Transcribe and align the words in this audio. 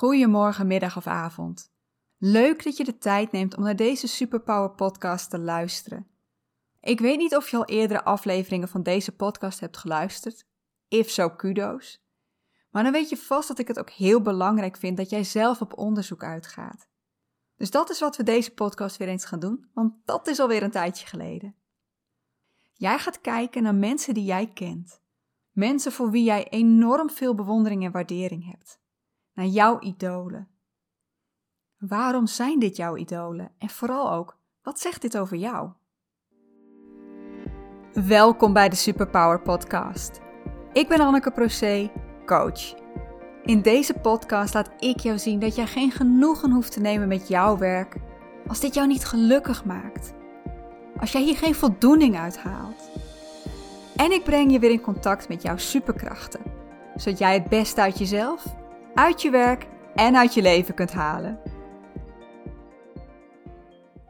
Goedemorgen, 0.00 0.66
middag 0.66 0.96
of 0.96 1.06
avond. 1.06 1.72
Leuk 2.18 2.64
dat 2.64 2.76
je 2.76 2.84
de 2.84 2.98
tijd 2.98 3.32
neemt 3.32 3.56
om 3.56 3.62
naar 3.62 3.76
deze 3.76 4.06
Superpower 4.06 4.70
podcast 4.70 5.30
te 5.30 5.38
luisteren. 5.38 6.06
Ik 6.80 7.00
weet 7.00 7.18
niet 7.18 7.36
of 7.36 7.48
je 7.48 7.56
al 7.56 7.64
eerdere 7.64 8.04
afleveringen 8.04 8.68
van 8.68 8.82
deze 8.82 9.16
podcast 9.16 9.60
hebt 9.60 9.76
geluisterd. 9.76 10.46
If 10.88 11.10
so, 11.10 11.30
kudos. 11.30 12.04
Maar 12.70 12.82
dan 12.82 12.92
weet 12.92 13.08
je 13.08 13.16
vast 13.16 13.48
dat 13.48 13.58
ik 13.58 13.68
het 13.68 13.78
ook 13.78 13.90
heel 13.90 14.22
belangrijk 14.22 14.76
vind 14.76 14.96
dat 14.96 15.10
jij 15.10 15.24
zelf 15.24 15.60
op 15.60 15.78
onderzoek 15.78 16.24
uitgaat. 16.24 16.88
Dus 17.56 17.70
dat 17.70 17.90
is 17.90 18.00
wat 18.00 18.16
we 18.16 18.22
deze 18.22 18.54
podcast 18.54 18.96
weer 18.96 19.08
eens 19.08 19.24
gaan 19.24 19.40
doen, 19.40 19.70
want 19.74 19.94
dat 20.04 20.26
is 20.26 20.40
alweer 20.40 20.62
een 20.62 20.70
tijdje 20.70 21.06
geleden. 21.06 21.54
Jij 22.72 22.98
gaat 22.98 23.20
kijken 23.20 23.62
naar 23.62 23.74
mensen 23.74 24.14
die 24.14 24.24
jij 24.24 24.46
kent. 24.46 25.00
Mensen 25.50 25.92
voor 25.92 26.10
wie 26.10 26.24
jij 26.24 26.48
enorm 26.48 27.10
veel 27.10 27.34
bewondering 27.34 27.84
en 27.84 27.92
waardering 27.92 28.50
hebt 28.50 28.79
naar 29.40 29.48
jouw 29.48 29.78
idolen. 29.80 30.48
Waarom 31.78 32.26
zijn 32.26 32.58
dit 32.58 32.76
jouw 32.76 32.96
idolen? 32.96 33.50
En 33.58 33.68
vooral 33.68 34.12
ook, 34.12 34.38
wat 34.62 34.80
zegt 34.80 35.02
dit 35.02 35.18
over 35.18 35.36
jou? 35.36 35.70
Welkom 37.92 38.52
bij 38.52 38.68
de 38.68 38.76
Superpower 38.76 39.40
Podcast. 39.40 40.20
Ik 40.72 40.88
ben 40.88 41.00
Anneke 41.00 41.30
Procé, 41.30 41.90
coach. 42.26 42.74
In 43.42 43.62
deze 43.62 43.94
podcast 43.94 44.54
laat 44.54 44.70
ik 44.78 44.98
jou 44.98 45.18
zien 45.18 45.38
dat 45.38 45.54
jij 45.54 45.66
geen 45.66 45.90
genoegen 45.90 46.50
hoeft 46.50 46.72
te 46.72 46.80
nemen 46.80 47.08
met 47.08 47.28
jouw 47.28 47.58
werk 47.58 47.96
als 48.46 48.60
dit 48.60 48.74
jou 48.74 48.86
niet 48.86 49.04
gelukkig 49.04 49.64
maakt. 49.64 50.14
Als 50.98 51.12
jij 51.12 51.22
hier 51.22 51.36
geen 51.36 51.54
voldoening 51.54 52.16
uit 52.16 52.38
haalt. 52.38 52.90
En 53.96 54.12
ik 54.12 54.24
breng 54.24 54.52
je 54.52 54.58
weer 54.58 54.70
in 54.70 54.80
contact 54.80 55.28
met 55.28 55.42
jouw 55.42 55.56
superkrachten, 55.56 56.40
zodat 56.96 57.18
jij 57.18 57.34
het 57.34 57.48
beste 57.48 57.80
uit 57.80 57.98
jezelf 57.98 58.58
uit 58.94 59.22
je 59.22 59.30
werk 59.30 59.68
en 59.94 60.16
uit 60.16 60.34
je 60.34 60.42
leven 60.42 60.74
kunt 60.74 60.92
halen. 60.92 61.40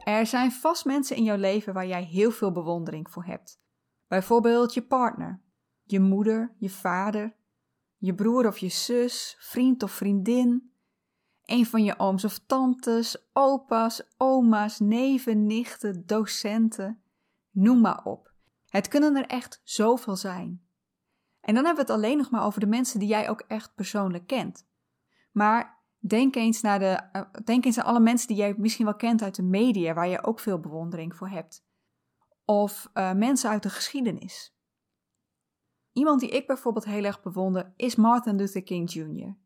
Er 0.03 0.25
zijn 0.25 0.51
vast 0.51 0.85
mensen 0.85 1.15
in 1.15 1.23
jouw 1.23 1.37
leven 1.37 1.73
waar 1.73 1.87
jij 1.87 2.03
heel 2.03 2.31
veel 2.31 2.51
bewondering 2.51 3.09
voor 3.09 3.25
hebt. 3.25 3.59
Bijvoorbeeld 4.07 4.73
je 4.73 4.81
partner, 4.81 5.41
je 5.83 5.99
moeder, 5.99 6.55
je 6.57 6.69
vader, 6.69 7.35
je 7.97 8.15
broer 8.15 8.47
of 8.47 8.57
je 8.57 8.69
zus, 8.69 9.35
vriend 9.39 9.83
of 9.83 9.91
vriendin, 9.91 10.71
een 11.45 11.65
van 11.65 11.83
je 11.83 11.99
ooms 11.99 12.25
of 12.25 12.39
tantes, 12.39 13.29
opa's, 13.33 14.03
oma's, 14.17 14.79
neven, 14.79 15.45
nichten, 15.45 16.05
docenten, 16.05 17.01
noem 17.51 17.81
maar 17.81 18.03
op. 18.03 18.33
Het 18.67 18.87
kunnen 18.87 19.15
er 19.15 19.27
echt 19.27 19.61
zoveel 19.63 20.15
zijn. 20.15 20.65
En 21.41 21.53
dan 21.55 21.65
hebben 21.65 21.85
we 21.85 21.91
het 21.91 22.01
alleen 22.01 22.17
nog 22.17 22.29
maar 22.29 22.45
over 22.45 22.59
de 22.59 22.67
mensen 22.67 22.99
die 22.99 23.07
jij 23.07 23.29
ook 23.29 23.43
echt 23.47 23.75
persoonlijk 23.75 24.27
kent. 24.27 24.69
Maar 25.31 25.83
denk 25.99 26.35
eens, 26.35 26.61
naar 26.61 26.79
de, 26.79 26.99
eh, 27.11 27.21
denk 27.43 27.65
eens 27.65 27.77
aan 27.77 27.85
alle 27.85 27.99
mensen 27.99 28.27
die 28.27 28.37
jij 28.37 28.55
misschien 28.57 28.85
wel 28.85 28.95
kent 28.95 29.21
uit 29.21 29.35
de 29.35 29.43
media, 29.43 29.93
waar 29.93 30.07
je 30.07 30.23
ook 30.23 30.39
veel 30.39 30.59
bewondering 30.59 31.15
voor 31.15 31.29
hebt. 31.29 31.65
Of 32.45 32.89
uh, 32.93 33.13
mensen 33.13 33.49
uit 33.49 33.63
de 33.63 33.69
geschiedenis. 33.69 34.55
Iemand 35.91 36.19
die 36.19 36.29
ik 36.29 36.47
bijvoorbeeld 36.47 36.85
heel 36.85 37.03
erg 37.03 37.21
bewonder 37.21 37.73
is 37.75 37.95
Martin 37.95 38.35
Luther 38.35 38.63
King 38.63 38.91
Jr. 38.91 39.37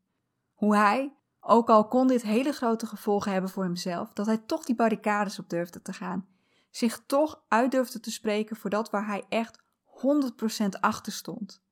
Hoe 0.53 0.75
hij, 0.75 1.17
ook 1.39 1.69
al 1.69 1.87
kon 1.87 2.07
dit 2.07 2.21
hele 2.21 2.51
grote 2.51 2.85
gevolgen 2.85 3.31
hebben 3.31 3.49
voor 3.49 3.63
hemzelf, 3.63 4.13
dat 4.13 4.25
hij 4.25 4.37
toch 4.37 4.65
die 4.65 4.75
barricades 4.75 5.39
op 5.39 5.49
durfde 5.49 5.81
te 5.81 5.93
gaan. 5.93 6.27
Zich 6.69 7.05
toch 7.05 7.43
uit 7.47 7.71
durfde 7.71 7.99
te 7.99 8.11
spreken 8.11 8.55
voor 8.55 8.69
dat 8.69 8.89
waar 8.89 9.07
hij 9.07 9.25
echt 9.29 9.63
100% 9.85 10.67
achter 10.79 11.11
stond. 11.11 11.63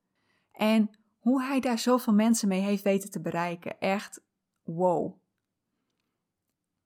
En 0.52 0.90
hoe 1.24 1.42
hij 1.42 1.60
daar 1.60 1.78
zoveel 1.78 2.12
mensen 2.12 2.48
mee 2.48 2.60
heeft 2.60 2.82
weten 2.82 3.10
te 3.10 3.20
bereiken. 3.20 3.80
Echt 3.80 4.24
wow. 4.62 5.16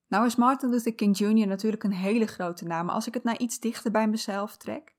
Nou 0.07 0.25
is 0.25 0.35
Martin 0.35 0.69
Luther 0.69 0.95
King 0.95 1.17
Jr. 1.17 1.47
natuurlijk 1.47 1.83
een 1.83 1.93
hele 1.93 2.25
grote 2.25 2.65
naam, 2.65 2.85
maar 2.85 2.95
als 2.95 3.07
ik 3.07 3.13
het 3.13 3.23
naar 3.23 3.39
iets 3.39 3.59
dichter 3.59 3.91
bij 3.91 4.07
mezelf 4.07 4.57
trek, 4.57 4.95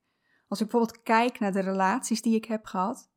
als 0.49 0.61
ik 0.61 0.69
bijvoorbeeld 0.69 1.03
kijk 1.03 1.39
naar 1.39 1.53
de 1.53 1.61
relaties 1.61 2.23
die 2.23 2.35
ik 2.35 2.45
heb 2.45 2.65
gehad, 2.65 3.11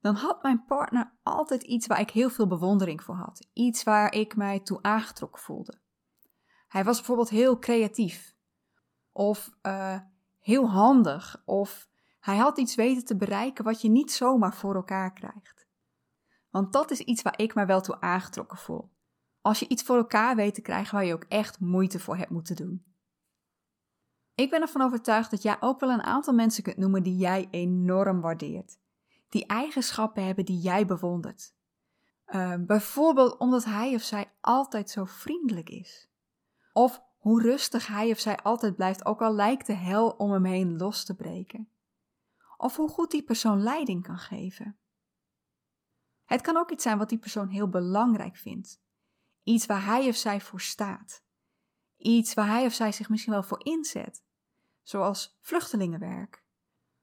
dan 0.00 0.14
had 0.14 0.42
mijn 0.42 0.64
partner 0.64 1.12
altijd 1.22 1.62
iets 1.62 1.86
waar 1.86 2.00
ik 2.00 2.10
heel 2.10 2.30
veel 2.30 2.46
bewondering 2.46 3.02
voor 3.02 3.14
had. 3.14 3.46
Iets 3.52 3.82
waar 3.82 4.14
ik 4.14 4.36
mij 4.36 4.60
toe 4.60 4.82
aangetrokken 4.82 5.42
voelde. 5.42 5.80
Hij 6.68 6.84
was 6.84 6.96
bijvoorbeeld 6.96 7.30
heel 7.30 7.58
creatief. 7.58 8.36
Of 9.12 9.50
uh, 9.62 10.00
heel 10.38 10.70
handig. 10.70 11.42
Of 11.44 11.88
hij 12.20 12.36
had 12.36 12.58
iets 12.58 12.74
weten 12.74 13.04
te 13.04 13.16
bereiken 13.16 13.64
wat 13.64 13.80
je 13.80 13.88
niet 13.88 14.12
zomaar 14.12 14.54
voor 14.54 14.74
elkaar 14.74 15.12
krijgt. 15.12 15.67
Want 16.50 16.72
dat 16.72 16.90
is 16.90 17.00
iets 17.00 17.22
waar 17.22 17.38
ik 17.38 17.54
mij 17.54 17.66
wel 17.66 17.80
toe 17.80 18.00
aangetrokken 18.00 18.58
voel. 18.58 18.90
Als 19.40 19.58
je 19.58 19.68
iets 19.68 19.82
voor 19.82 19.96
elkaar 19.96 20.36
weet 20.36 20.54
te 20.54 20.60
krijgen 20.60 20.94
waar 20.94 21.04
je 21.04 21.14
ook 21.14 21.24
echt 21.28 21.60
moeite 21.60 21.98
voor 21.98 22.16
hebt 22.16 22.30
moeten 22.30 22.56
doen. 22.56 22.84
Ik 24.34 24.50
ben 24.50 24.60
ervan 24.60 24.82
overtuigd 24.82 25.30
dat 25.30 25.42
jij 25.42 25.56
ook 25.60 25.80
wel 25.80 25.90
een 25.90 26.02
aantal 26.02 26.34
mensen 26.34 26.62
kunt 26.62 26.76
noemen 26.76 27.02
die 27.02 27.16
jij 27.16 27.48
enorm 27.50 28.20
waardeert. 28.20 28.78
Die 29.28 29.46
eigenschappen 29.46 30.24
hebben 30.24 30.44
die 30.44 30.58
jij 30.58 30.86
bewondert. 30.86 31.54
Uh, 32.26 32.54
bijvoorbeeld 32.58 33.36
omdat 33.36 33.64
hij 33.64 33.94
of 33.94 34.02
zij 34.02 34.32
altijd 34.40 34.90
zo 34.90 35.04
vriendelijk 35.04 35.70
is. 35.70 36.08
Of 36.72 37.02
hoe 37.18 37.42
rustig 37.42 37.86
hij 37.86 38.10
of 38.10 38.18
zij 38.18 38.36
altijd 38.36 38.76
blijft, 38.76 39.04
ook 39.04 39.22
al 39.22 39.34
lijkt 39.34 39.66
de 39.66 39.72
hel 39.72 40.10
om 40.10 40.32
hem 40.32 40.44
heen 40.44 40.76
los 40.76 41.04
te 41.04 41.14
breken. 41.14 41.68
Of 42.56 42.76
hoe 42.76 42.88
goed 42.88 43.10
die 43.10 43.22
persoon 43.22 43.62
leiding 43.62 44.02
kan 44.02 44.18
geven. 44.18 44.78
Het 46.28 46.40
kan 46.40 46.56
ook 46.56 46.70
iets 46.70 46.82
zijn 46.82 46.98
wat 46.98 47.08
die 47.08 47.18
persoon 47.18 47.48
heel 47.48 47.68
belangrijk 47.68 48.36
vindt. 48.36 48.80
Iets 49.42 49.66
waar 49.66 49.84
hij 49.84 50.08
of 50.08 50.16
zij 50.16 50.40
voor 50.40 50.60
staat. 50.60 51.22
Iets 51.96 52.34
waar 52.34 52.46
hij 52.46 52.66
of 52.66 52.72
zij 52.72 52.92
zich 52.92 53.08
misschien 53.08 53.32
wel 53.32 53.42
voor 53.42 53.64
inzet, 53.64 54.22
zoals 54.82 55.38
vluchtelingenwerk. 55.40 56.44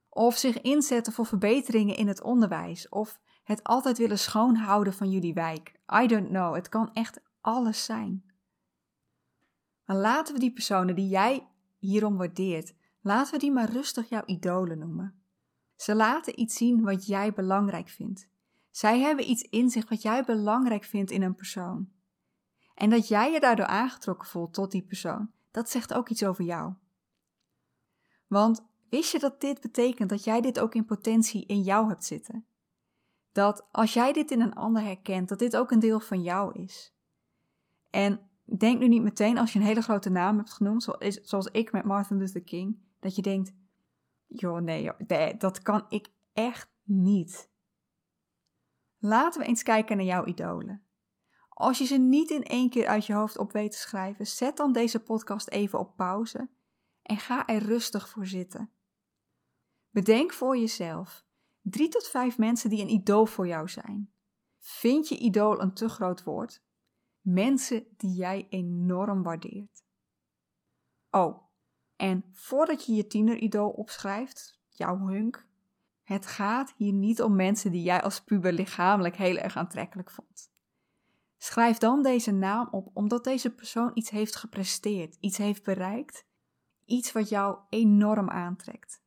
Of 0.09 0.38
zich 0.38 0.62
inzetten 0.62 1.13
voor 1.13 1.25
verbeteringen 1.25 1.96
in 1.96 2.08
het 2.08 2.22
onderwijs, 2.22 2.90
of 2.90 3.19
het 3.44 3.63
altijd 3.63 3.97
willen 3.97 4.19
schoonhouden 4.19 4.94
van 4.94 5.09
jullie 5.09 5.34
wijk. 5.34 5.80
I 6.03 6.07
don't 6.07 6.28
know, 6.28 6.56
het 6.56 6.69
kan 6.69 6.94
echt 6.94 7.19
alles 7.42 7.86
zijn. 7.86 8.25
Maar 9.86 9.97
laten 9.97 10.34
we 10.34 10.40
die 10.40 10.53
personen 10.53 10.96
die 10.96 11.07
jij 11.07 11.47
hierom 11.78 12.18
waardeert, 12.18 12.75
laten 13.02 13.34
we 13.34 13.40
die 13.40 13.52
maar 13.52 13.69
rustig 13.69 14.09
jouw 14.09 14.24
idolen 14.25 14.80
noemen. 14.80 15.24
Ze 15.75 15.96
laten 15.96 16.40
iets 16.40 16.56
zien 16.56 16.84
wat 16.84 17.06
jij 17.06 17.34
belangrijk 17.34 17.90
vindt. 17.90 18.34
Zij 18.75 19.00
hebben 19.00 19.30
iets 19.30 19.41
in 19.41 19.69
zich 19.69 19.90
wat 19.90 20.02
jij 20.02 20.24
belangrijk 20.24 20.84
vindt 20.84 21.12
in 21.12 21.22
een 21.22 21.36
persoon. 21.36 21.90
En 22.74 22.90
dat 22.90 23.08
jij 23.08 23.31
je 23.31 23.40
daardoor 23.40 23.66
aangetrokken 23.66 24.28
voelt 24.28 24.53
tot 24.53 24.72
die 24.72 24.86
persoon, 24.86 25.31
dat 25.52 25.69
zegt 25.69 25.94
ook 25.94 26.09
iets 26.09 26.24
over 26.24 26.44
jou. 26.44 26.74
Want 28.28 28.66
wist 28.90 29.12
je 29.12 29.19
dat 29.19 29.41
dit 29.41 29.62
betekent 29.62 30.09
dat 30.09 30.24
jij 30.24 30.41
dit 30.41 30.59
ook 30.59 30.75
in 30.75 30.86
potentie 30.86 31.46
in 31.46 31.62
jou 31.62 31.88
hebt 31.88 32.06
zitten? 32.06 32.46
Dat 33.31 33.68
als 33.72 33.94
jij 33.94 34.13
dit 34.13 34.31
in 34.31 34.41
een 34.41 34.56
ander 34.56 34.84
herkent, 34.84 35.30
dat 35.30 35.40
dit 35.40 35.57
ook 35.57 35.72
een 35.72 35.80
deel 35.80 36.00
van 36.00 36.22
jou 36.22 36.62
is. 36.62 36.96
En 37.90 38.30
denk 38.57 38.80
nu 38.80 38.88
niet 38.88 39.03
meteen 39.03 39.38
als 39.38 39.53
je 39.53 39.59
een 39.59 39.66
hele 39.66 39.81
grote 39.81 40.09
naam 40.09 40.38
hebt 40.38 40.53
genoemd, 40.53 40.84
zoals 41.22 41.47
ik 41.47 41.72
met 41.72 41.86
Martin 41.86 42.18
Luther 42.18 42.44
King, 42.44 42.80
dat 43.00 43.16
je 43.16 43.22
denkt: 43.22 43.53
joh, 44.28 44.62
nee, 44.62 44.92
dat 45.38 45.62
kan 45.62 45.86
ik 45.90 46.09
echt 46.34 46.69
niet. 46.84 47.53
Laten 49.05 49.41
we 49.41 49.47
eens 49.47 49.63
kijken 49.63 49.97
naar 49.97 50.05
jouw 50.05 50.25
idolen. 50.25 50.85
Als 51.49 51.77
je 51.77 51.85
ze 51.85 51.97
niet 51.97 52.29
in 52.29 52.43
één 52.43 52.69
keer 52.69 52.88
uit 52.88 53.05
je 53.05 53.13
hoofd 53.13 53.38
op 53.38 53.51
weet 53.51 53.71
te 53.71 53.77
schrijven, 53.77 54.27
zet 54.27 54.57
dan 54.57 54.71
deze 54.71 54.99
podcast 54.99 55.49
even 55.49 55.79
op 55.79 55.95
pauze 55.95 56.49
en 57.01 57.17
ga 57.17 57.47
er 57.47 57.61
rustig 57.61 58.09
voor 58.09 58.25
zitten. 58.25 58.71
Bedenk 59.89 60.33
voor 60.33 60.57
jezelf 60.57 61.25
drie 61.61 61.88
tot 61.88 62.07
vijf 62.07 62.38
mensen 62.38 62.69
die 62.69 62.81
een 62.81 62.89
idool 62.89 63.25
voor 63.25 63.47
jou 63.47 63.69
zijn. 63.69 64.13
Vind 64.59 65.07
je 65.07 65.17
idool 65.17 65.61
een 65.61 65.73
te 65.73 65.89
groot 65.89 66.23
woord? 66.23 66.63
Mensen 67.21 67.88
die 67.97 68.13
jij 68.13 68.47
enorm 68.50 69.24
waardeert. 69.24 69.83
Oh, 71.09 71.44
en 71.95 72.25
voordat 72.31 72.85
je 72.85 72.94
je 72.94 73.07
tieneridool 73.07 73.69
opschrijft, 73.69 74.59
jouw 74.69 74.97
hunk, 74.97 75.47
het 76.06 76.25
gaat 76.25 76.74
hier 76.78 76.94
niet 76.94 77.22
om 77.22 77.36
mensen 77.36 77.72
die 77.72 77.84
jij 77.84 78.02
als 78.02 78.24
puber 78.24 78.54
lichamelijk 78.54 79.16
heel 79.16 79.36
erg 79.36 79.57
aantrekkelijk 79.57 80.12
vond. 80.12 80.52
Schrijf 81.38 81.78
dan 81.78 82.04
deze 82.04 82.31
naam 82.31 82.68
op 82.72 82.90
omdat 82.94 83.24
deze 83.24 83.50
persoon 83.50 83.92
iets 83.94 84.10
heeft 84.10 84.36
gepresteerd, 84.36 85.18
iets 85.19 85.38
heeft 85.38 85.63
bereikt, 85.63 86.25
iets 86.86 87.12
wat 87.12 87.30
jou 87.30 87.57
enorm 87.69 88.30
aantrekt. 88.30 89.04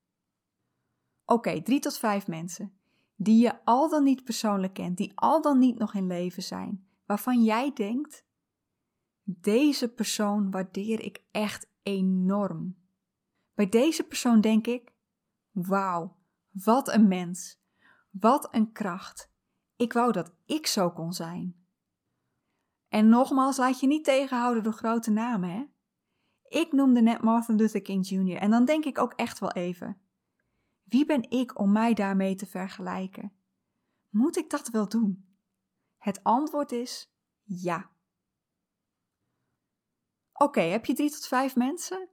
Oké, 1.25 1.63
drie 1.63 1.81
tot 1.81 1.99
vijf 1.99 2.27
mensen 2.27 2.73
die 3.17 3.43
je 3.43 3.65
al 3.65 3.89
dan 3.89 4.05
niet 4.05 4.25
persoonlijk 4.25 4.75
kent, 4.75 4.97
die 4.97 5.13
al 5.15 5.43
dan 5.43 5.59
niet 5.59 5.79
nog 5.79 5.95
in 5.95 6.07
leven 6.07 6.43
zijn, 6.43 6.87
waarvan 7.07 7.45
jij 7.45 7.73
denkt: 7.75 8.25
deze 9.23 9.89
persoon 9.89 10.51
waardeer 10.51 11.01
ik 11.01 11.23
echt 11.31 11.71
enorm. 11.83 12.77
Bij 13.55 13.69
deze 13.69 14.05
persoon 14.05 14.41
denk 14.41 14.67
ik: 14.67 14.93
wauw, 15.51 16.17
wat 16.65 16.93
een 16.93 17.09
mens. 17.09 17.61
Wat 18.11 18.55
een 18.55 18.73
kracht. 18.73 19.33
Ik 19.77 19.93
wou 19.93 20.13
dat 20.13 20.35
ik 20.47 20.67
zo 20.67 20.91
kon 20.91 21.13
zijn. 21.13 21.67
En 22.89 23.09
nogmaals, 23.09 23.57
laat 23.57 23.81
je 23.81 23.87
niet 23.87 24.05
tegenhouden 24.05 24.63
door 24.63 24.73
grote 24.73 25.11
namen, 25.11 25.51
hè? 25.51 25.65
Ik 26.49 26.73
noemde 26.73 27.01
net 27.01 27.23
Martin 27.23 27.57
Luther 27.57 27.83
King 27.83 28.09
Jr. 28.09 28.37
en 28.37 28.51
dan 28.51 28.65
denk 28.65 28.85
ik 28.85 28.99
ook 28.99 29.13
echt 29.13 29.39
wel 29.39 29.53
even: 29.53 30.01
wie 30.83 31.05
ben 31.05 31.31
ik 31.31 31.59
om 31.59 31.73
mij 31.73 31.95
daarmee 31.95 32.35
te 32.35 32.47
vergelijken? 32.47 33.33
Moet 34.09 34.37
ik 34.37 34.51
dat 34.51 34.69
wel 34.69 34.89
doen? 34.89 35.37
Het 35.97 36.25
antwoord 36.25 36.73
is 36.73 37.13
ja. 37.43 37.91
Oké, 40.33 40.61
heb 40.61 40.85
je 40.85 40.95
drie 40.95 41.11
tot 41.11 41.27
vijf 41.27 41.57
mensen? 41.57 42.09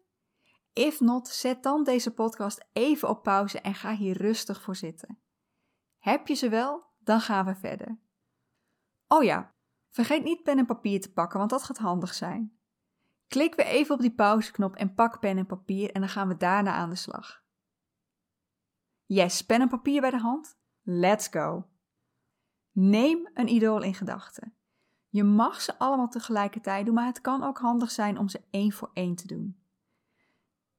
If 0.76 1.00
not, 1.00 1.28
zet 1.28 1.64
dan 1.64 1.84
deze 1.84 2.14
podcast 2.14 2.66
even 2.74 3.10
op 3.10 3.24
pauze 3.24 3.62
en 3.62 3.76
ga 3.76 3.96
hier 3.96 4.18
rustig 4.18 4.62
voor 4.62 4.76
zitten. 4.76 5.20
Heb 5.98 6.28
je 6.28 6.34
ze 6.34 6.50
wel? 6.50 6.84
Dan 7.00 7.20
gaan 7.20 7.46
we 7.46 7.56
verder. 7.56 8.00
Oh 9.08 9.24
ja, 9.24 9.56
vergeet 9.90 10.24
niet 10.24 10.44
pen 10.44 10.58
en 10.58 10.66
papier 10.66 11.02
te 11.02 11.14
pakken, 11.14 11.38
want 11.38 11.50
dat 11.50 11.64
gaat 11.64 11.78
handig 11.78 12.14
zijn. 12.14 12.60
Klik 13.28 13.56
weer 13.56 13.66
even 13.66 13.96
op 13.96 14.02
die 14.02 14.16
pauzeknop 14.16 14.76
en 14.76 14.94
pak 14.94 15.20
pen 15.20 15.38
en 15.38 15.46
papier 15.46 15.92
en 15.92 16.02
dan 16.02 16.10
gaan 16.10 16.28
we 16.28 16.38
daarna 16.38 16.74
aan 16.74 16.90
de 16.90 16.96
slag. 16.96 17.44
Yes, 19.06 19.42
pen 19.42 19.62
en 19.62 19.70
papier 19.70 20.02
bij 20.02 20.12
de 20.12 20.20
hand? 20.20 20.58
Let's 20.82 21.28
go! 21.28 21.70
Neem 22.72 23.30
een 23.34 23.48
idool 23.48 23.82
in 23.82 23.96
gedachten. 23.96 24.56
Je 25.10 25.24
mag 25.24 25.62
ze 25.62 25.80
allemaal 25.80 26.10
tegelijkertijd 26.10 26.86
doen, 26.86 26.96
maar 26.96 27.06
het 27.06 27.22
kan 27.22 27.44
ook 27.44 27.58
handig 27.58 27.92
zijn 27.92 28.18
om 28.18 28.30
ze 28.30 28.42
één 28.50 28.72
voor 28.72 28.90
één 28.94 29.16
te 29.16 29.28
doen. 29.28 29.65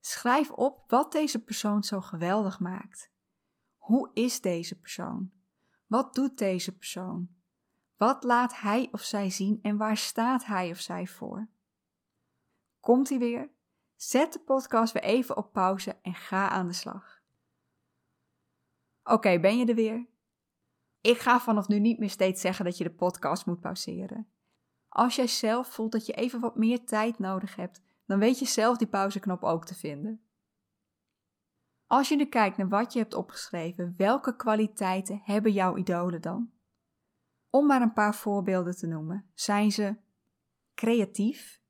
Schrijf 0.07 0.51
op 0.51 0.85
wat 0.91 1.13
deze 1.13 1.45
persoon 1.45 1.83
zo 1.85 2.01
geweldig 2.01 2.61
maakt. 2.61 3.11
Hoe 3.77 4.11
is 4.15 4.41
deze 4.41 4.79
persoon? 4.79 5.33
Wat 5.87 6.15
doet 6.15 6.39
deze 6.39 6.77
persoon? 6.77 7.29
Wat 7.97 8.25
laat 8.25 8.61
hij 8.61 8.89
of 8.93 9.01
zij 9.01 9.31
zien 9.31 9.59
en 9.63 9.77
waar 9.77 9.97
staat 9.97 10.45
hij 10.45 10.71
of 10.71 10.81
zij 10.81 11.07
voor? 11.07 11.49
Komt 12.81 13.09
hij 13.09 13.19
weer? 13.19 13.51
Zet 13.95 14.33
de 14.33 14.39
podcast 14.39 14.93
weer 14.93 15.03
even 15.03 15.37
op 15.37 15.53
pauze 15.53 15.99
en 16.03 16.15
ga 16.15 16.49
aan 16.49 16.67
de 16.67 16.73
slag. 16.73 17.21
Oké, 19.05 19.41
ben 19.41 19.59
je 19.59 19.67
er 19.67 19.75
weer? 19.75 20.07
Ik 21.01 21.19
ga 21.19 21.41
vanaf 21.41 21.69
nu 21.69 21.79
niet 21.79 21.99
meer 21.99 22.11
steeds 22.11 22.41
zeggen 22.41 22.65
dat 22.65 22.79
je 22.79 22.85
de 22.85 22.95
podcast 22.95 23.47
moet 23.47 23.61
pauzeren. 23.61 24.29
Als 24.89 25.17
jij 25.17 25.27
zelf 25.27 25.69
voelt 25.69 25.93
dat 25.93 26.07
je 26.07 26.13
even 26.13 26.41
wat 26.41 26.57
meer 26.57 26.85
tijd 26.85 27.19
nodig 27.19 27.57
hebt, 27.57 27.85
dan 28.07 28.19
weet 28.19 28.39
je 28.39 28.45
zelf 28.45 28.77
die 28.77 28.89
pauzeknop 28.89 29.43
ook 29.43 29.65
te 29.65 29.75
vinden. 29.75 30.21
Als 31.87 32.09
je 32.09 32.17
nu 32.17 32.25
kijkt 32.25 32.57
naar 32.57 32.69
wat 32.69 32.93
je 32.93 32.99
hebt 32.99 33.15
opgeschreven, 33.15 33.95
welke 33.97 34.37
kwaliteiten 34.37 35.21
hebben 35.25 35.53
jouw 35.53 35.77
idolen 35.77 36.23
dan? 36.23 36.53
Om 37.51 37.67
maar 37.67 37.83
een 37.83 37.93
paar 37.93 38.15
voorbeelden 38.15 38.77
te 38.77 38.87
noemen, 38.87 39.31
zijn 39.35 39.73
ze 39.73 39.97
creatief, 40.75 41.61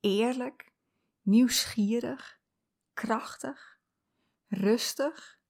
eerlijk, 0.00 0.72
nieuwsgierig, 1.20 2.40
krachtig, 2.92 3.80
rustig, 4.48 5.40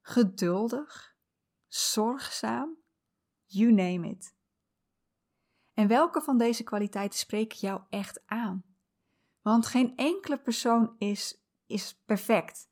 geduldig, 0.00 1.16
zorgzaam, 1.66 2.76
you 3.44 3.72
name 3.72 4.08
it. 4.08 4.34
En 5.72 5.88
welke 5.88 6.20
van 6.20 6.38
deze 6.38 6.62
kwaliteiten 6.62 7.18
spreken 7.18 7.58
jou 7.58 7.82
echt 7.88 8.22
aan? 8.26 8.73
Want 9.44 9.66
geen 9.66 9.96
enkele 9.96 10.38
persoon 10.38 10.94
is, 10.98 11.44
is 11.66 12.02
perfect. 12.04 12.68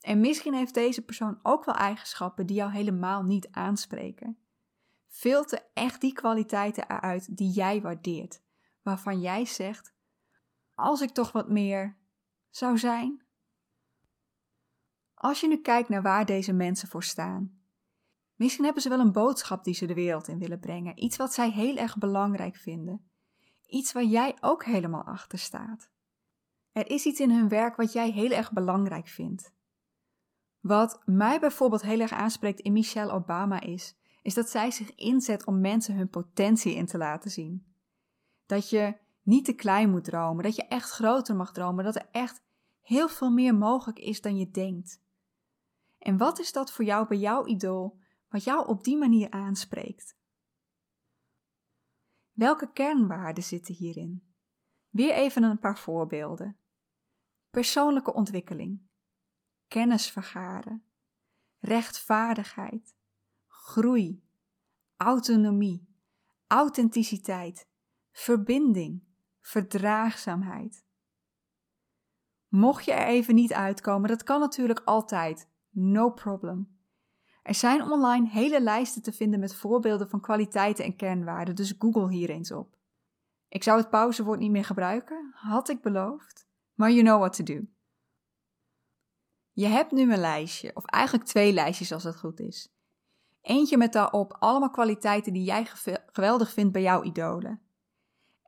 En 0.00 0.20
misschien 0.20 0.54
heeft 0.54 0.74
deze 0.74 1.04
persoon 1.04 1.38
ook 1.42 1.64
wel 1.64 1.74
eigenschappen 1.74 2.46
die 2.46 2.56
jou 2.56 2.72
helemaal 2.72 3.22
niet 3.22 3.48
aanspreken. 3.50 4.38
Filter 5.08 5.68
echt 5.74 6.00
die 6.00 6.12
kwaliteiten 6.12 6.90
eruit 6.90 7.36
die 7.36 7.50
jij 7.50 7.80
waardeert, 7.80 8.42
waarvan 8.82 9.20
jij 9.20 9.44
zegt: 9.44 9.94
als 10.74 11.00
ik 11.00 11.10
toch 11.10 11.32
wat 11.32 11.48
meer 11.48 11.96
zou 12.50 12.78
zijn. 12.78 13.22
Als 15.14 15.40
je 15.40 15.48
nu 15.48 15.56
kijkt 15.56 15.88
naar 15.88 16.02
waar 16.02 16.26
deze 16.26 16.52
mensen 16.52 16.88
voor 16.88 17.02
staan, 17.04 17.60
misschien 18.34 18.64
hebben 18.64 18.82
ze 18.82 18.88
wel 18.88 19.00
een 19.00 19.12
boodschap 19.12 19.64
die 19.64 19.74
ze 19.74 19.86
de 19.86 19.94
wereld 19.94 20.28
in 20.28 20.38
willen 20.38 20.60
brengen, 20.60 21.04
iets 21.04 21.16
wat 21.16 21.32
zij 21.32 21.50
heel 21.50 21.76
erg 21.76 21.98
belangrijk 21.98 22.56
vinden, 22.56 23.10
iets 23.66 23.92
waar 23.92 24.04
jij 24.04 24.36
ook 24.40 24.64
helemaal 24.64 25.04
achter 25.04 25.38
staat. 25.38 25.96
Er 26.72 26.90
is 26.90 27.06
iets 27.06 27.20
in 27.20 27.30
hun 27.30 27.48
werk 27.48 27.76
wat 27.76 27.92
jij 27.92 28.10
heel 28.10 28.30
erg 28.30 28.52
belangrijk 28.52 29.06
vindt. 29.06 29.52
Wat 30.60 31.02
mij 31.04 31.40
bijvoorbeeld 31.40 31.82
heel 31.82 32.00
erg 32.00 32.12
aanspreekt 32.12 32.60
in 32.60 32.72
Michelle 32.72 33.12
Obama 33.12 33.60
is, 33.60 33.96
is 34.22 34.34
dat 34.34 34.50
zij 34.50 34.70
zich 34.70 34.94
inzet 34.94 35.46
om 35.46 35.60
mensen 35.60 35.94
hun 35.94 36.08
potentie 36.08 36.74
in 36.74 36.86
te 36.86 36.98
laten 36.98 37.30
zien. 37.30 37.66
Dat 38.46 38.70
je 38.70 38.96
niet 39.22 39.44
te 39.44 39.52
klein 39.52 39.90
moet 39.90 40.04
dromen, 40.04 40.44
dat 40.44 40.56
je 40.56 40.66
echt 40.66 40.90
groter 40.90 41.36
mag 41.36 41.52
dromen, 41.52 41.84
dat 41.84 41.96
er 41.96 42.08
echt 42.10 42.42
heel 42.80 43.08
veel 43.08 43.30
meer 43.30 43.54
mogelijk 43.54 43.98
is 43.98 44.20
dan 44.20 44.36
je 44.36 44.50
denkt. 44.50 45.00
En 45.98 46.16
wat 46.16 46.38
is 46.38 46.52
dat 46.52 46.72
voor 46.72 46.84
jou 46.84 47.08
bij 47.08 47.18
jouw 47.18 47.46
idool, 47.46 47.98
wat 48.28 48.44
jou 48.44 48.66
op 48.66 48.84
die 48.84 48.96
manier 48.96 49.30
aanspreekt? 49.30 50.16
Welke 52.32 52.72
kernwaarden 52.72 53.44
zitten 53.44 53.74
hierin? 53.74 54.27
Weer 54.90 55.14
even 55.14 55.42
een 55.42 55.58
paar 55.58 55.78
voorbeelden. 55.78 56.56
Persoonlijke 57.50 58.12
ontwikkeling, 58.12 58.80
kennis 59.68 60.10
vergaren, 60.10 60.84
rechtvaardigheid, 61.58 62.94
groei, 63.46 64.22
autonomie, 64.96 65.88
authenticiteit, 66.46 67.68
verbinding, 68.12 69.02
verdraagzaamheid. 69.40 70.86
Mocht 72.48 72.84
je 72.84 72.92
er 72.92 73.06
even 73.06 73.34
niet 73.34 73.52
uitkomen, 73.52 74.08
dat 74.08 74.22
kan 74.22 74.40
natuurlijk 74.40 74.80
altijd, 74.84 75.48
no 75.70 76.10
problem. 76.10 76.76
Er 77.42 77.54
zijn 77.54 77.82
online 77.82 78.28
hele 78.28 78.60
lijsten 78.60 79.02
te 79.02 79.12
vinden 79.12 79.40
met 79.40 79.54
voorbeelden 79.54 80.08
van 80.08 80.20
kwaliteiten 80.20 80.84
en 80.84 80.96
kernwaarden, 80.96 81.54
dus 81.54 81.74
Google 81.78 82.12
hier 82.12 82.30
eens 82.30 82.52
op. 82.52 82.77
Ik 83.48 83.62
zou 83.62 83.78
het 83.78 83.90
pauzewoord 83.90 84.38
niet 84.38 84.50
meer 84.50 84.64
gebruiken, 84.64 85.32
had 85.34 85.68
ik 85.68 85.80
beloofd, 85.80 86.46
maar 86.74 86.90
you 86.90 87.02
know 87.02 87.18
what 87.18 87.32
to 87.36 87.44
do. 87.44 87.60
Je 89.52 89.66
hebt 89.66 89.92
nu 89.92 90.12
een 90.12 90.18
lijstje, 90.18 90.70
of 90.74 90.84
eigenlijk 90.84 91.28
twee 91.28 91.52
lijstjes 91.52 91.92
als 91.92 92.04
het 92.04 92.18
goed 92.18 92.40
is. 92.40 92.72
Eentje 93.40 93.76
met 93.76 93.92
daarop 93.92 94.36
allemaal 94.38 94.70
kwaliteiten 94.70 95.32
die 95.32 95.44
jij 95.44 95.68
geweldig 96.06 96.52
vindt 96.52 96.72
bij 96.72 96.82
jouw 96.82 97.02
idolen. 97.02 97.60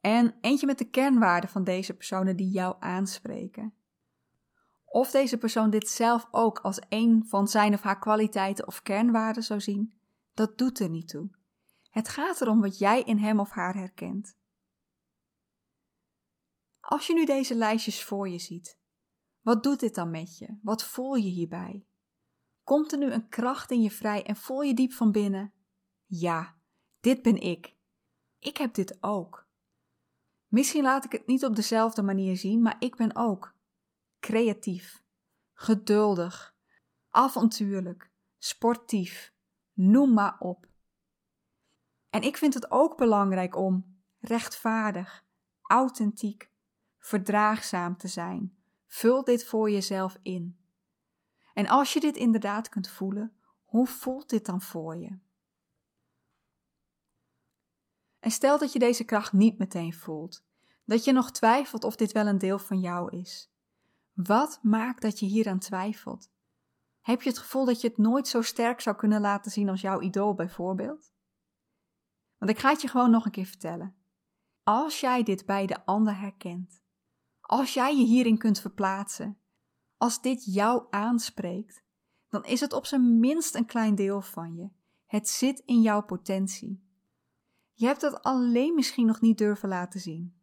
En 0.01 0.35
eentje 0.41 0.67
met 0.67 0.79
de 0.79 0.91
kernwaarden 0.91 1.51
van 1.51 1.65
deze 1.65 1.95
personen 1.95 2.37
die 2.37 2.51
jou 2.51 2.77
aanspreken. 2.79 3.75
Of 4.85 5.11
deze 5.11 5.39
persoon 5.39 5.71
dit 5.71 5.89
zelf 5.89 6.29
ook 6.31 6.59
als 6.59 6.81
een 6.89 7.25
van 7.27 7.49
zijn 7.49 7.75
of 7.75 7.83
haar 7.83 7.99
kwaliteiten 7.99 8.67
of 8.67 8.83
kernwaarden 8.83 9.43
zou 9.43 9.61
zien, 9.61 9.93
dat 10.35 10.59
doet 10.59 10.79
er 10.79 10.89
niet 10.89 11.09
toe. 11.09 11.31
Het 11.91 12.09
gaat 12.09 12.41
erom 12.41 12.61
wat 12.61 12.79
jij 12.79 13.03
in 13.03 13.19
hem 13.19 13.41
of 13.41 13.51
haar 13.51 13.75
herkent. 13.75 14.39
Als 16.91 17.07
je 17.07 17.15
nu 17.15 17.25
deze 17.25 17.55
lijstjes 17.55 18.05
voor 18.05 18.29
je 18.29 18.39
ziet, 18.39 18.79
wat 19.41 19.63
doet 19.63 19.81
dit 19.81 19.95
dan 19.95 20.11
met 20.11 20.39
je? 20.39 20.59
Wat 20.63 20.85
voel 20.85 21.15
je 21.15 21.29
hierbij? 21.29 21.87
Komt 22.63 22.93
er 22.93 22.99
nu 22.99 23.13
een 23.13 23.29
kracht 23.29 23.71
in 23.71 23.83
je 23.83 23.91
vrij 23.91 24.27
en 24.27 24.37
voel 24.37 24.63
je 24.63 24.75
diep 24.75 24.93
van 24.93 25.13
binnen? 25.13 25.53
Ja, 26.07 26.57
dit 27.01 27.23
ben 27.23 27.41
ik. 27.41 27.77
Ik 28.39 28.57
heb 28.57 28.75
dit 28.75 28.99
ook. 29.01 29.49
Misschien 30.47 30.83
laat 30.83 31.05
ik 31.05 31.13
het 31.13 31.27
niet 31.27 31.45
op 31.45 31.57
dezelfde 31.57 32.03
manier 32.03 32.37
zien, 32.37 32.63
maar 32.63 32.77
ik 32.79 32.97
ben 32.97 33.17
ook 33.17 33.55
creatief, 34.21 35.05
geduldig, 35.53 36.57
avontuurlijk, 37.09 38.11
sportief, 38.39 39.35
noem 39.73 40.13
maar 40.13 40.39
op. 40.39 40.67
En 42.09 42.23
ik 42.23 42.37
vind 42.37 42.55
het 42.55 42.71
ook 42.71 42.97
belangrijk 42.97 43.57
om 43.57 44.03
rechtvaardig, 44.19 45.25
authentiek, 45.63 46.50
verdraagzaam 47.01 47.97
te 47.97 48.09
zijn. 48.09 48.57
Vul 48.87 49.25
dit 49.25 49.45
voor 49.45 49.71
jezelf 49.71 50.19
in. 50.23 50.59
En 51.55 51.69
als 51.69 51.93
je 51.93 52.01
dit 52.01 52.17
inderdaad 52.17 52.69
kunt 52.69 52.89
voelen, 52.89 53.33
hoe 53.65 53.87
voelt 53.87 54.29
dit 54.29 54.47
dan 54.47 54.61
voor 54.61 54.97
je? 54.97 55.19
En 58.21 58.31
stel 58.31 58.59
dat 58.59 58.73
je 58.73 58.79
deze 58.79 59.05
kracht 59.05 59.33
niet 59.33 59.59
meteen 59.59 59.93
voelt, 59.93 60.45
dat 60.85 61.05
je 61.05 61.13
nog 61.13 61.31
twijfelt 61.31 61.85
of 61.85 61.97
dit 61.97 62.13
wel 62.13 62.27
een 62.27 62.39
deel 62.39 62.59
van 62.59 62.81
jou 62.81 63.17
is. 63.17 63.51
Wat 64.13 64.59
maakt 64.63 65.03
dat 65.03 65.19
je 65.19 65.27
hieraan 65.27 65.59
twijfelt? 65.59 66.31
Heb 67.01 67.23
je 67.23 67.29
het 67.29 67.39
gevoel 67.39 67.65
dat 67.65 67.81
je 67.81 67.89
het 67.89 67.99
nooit 67.99 68.29
zo 68.29 68.43
sterk 68.43 68.81
zou 68.81 68.97
kunnen 68.97 69.21
laten 69.21 69.51
zien 69.51 69.69
als 69.69 69.81
jouw 69.81 70.01
idool 70.01 70.35
bijvoorbeeld? 70.35 71.13
Want 72.39 72.51
ik 72.51 72.59
ga 72.59 72.71
het 72.71 72.83
je 72.83 72.89
gewoon 72.89 73.11
nog 73.11 73.25
een 73.25 73.31
keer 73.31 73.47
vertellen. 73.47 73.95
Als 74.63 75.01
jij 75.01 75.23
dit 75.23 75.47
bij 75.47 75.67
de 75.67 75.85
ander 75.85 76.19
herkent, 76.19 76.83
als 77.51 77.75
jij 77.75 77.97
je 77.97 78.05
hierin 78.05 78.39
kunt 78.39 78.61
verplaatsen, 78.61 79.39
als 79.97 80.21
dit 80.21 80.55
jou 80.55 80.87
aanspreekt, 80.91 81.85
dan 82.29 82.45
is 82.45 82.61
het 82.61 82.73
op 82.73 82.87
zijn 82.87 83.21
minst 83.21 83.55
een 83.55 83.67
klein 83.67 83.95
deel 83.95 84.21
van 84.21 84.55
je. 84.55 84.71
Het 85.07 85.29
zit 85.29 85.63
in 85.65 85.81
jouw 85.81 86.03
potentie. 86.03 86.89
Je 87.73 87.87
hebt 87.87 88.03
het 88.03 88.23
alleen 88.23 88.75
misschien 88.75 89.07
nog 89.07 89.21
niet 89.21 89.39
durven 89.39 89.69
laten 89.69 90.01
zien. 90.01 90.41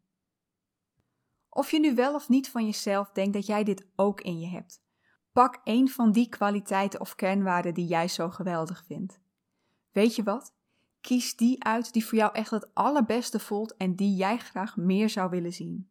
Of 1.48 1.70
je 1.70 1.80
nu 1.80 1.94
wel 1.94 2.14
of 2.14 2.28
niet 2.28 2.50
van 2.50 2.64
jezelf 2.64 3.10
denkt 3.10 3.32
dat 3.32 3.46
jij 3.46 3.64
dit 3.64 3.86
ook 3.96 4.20
in 4.20 4.38
je 4.38 4.48
hebt. 4.48 4.82
Pak 5.32 5.60
een 5.64 5.88
van 5.88 6.12
die 6.12 6.28
kwaliteiten 6.28 7.00
of 7.00 7.14
kernwaarden 7.14 7.74
die 7.74 7.86
jij 7.86 8.08
zo 8.08 8.30
geweldig 8.30 8.84
vindt. 8.86 9.20
Weet 9.90 10.16
je 10.16 10.22
wat? 10.22 10.54
Kies 11.00 11.36
die 11.36 11.64
uit 11.64 11.92
die 11.92 12.04
voor 12.04 12.18
jou 12.18 12.34
echt 12.34 12.50
het 12.50 12.74
allerbeste 12.74 13.38
voelt 13.38 13.76
en 13.76 13.96
die 13.96 14.14
jij 14.14 14.38
graag 14.38 14.76
meer 14.76 15.10
zou 15.10 15.30
willen 15.30 15.52
zien. 15.52 15.90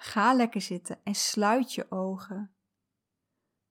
Ga 0.00 0.34
lekker 0.34 0.60
zitten 0.60 1.04
en 1.04 1.14
sluit 1.14 1.74
je 1.74 1.90
ogen. 1.90 2.54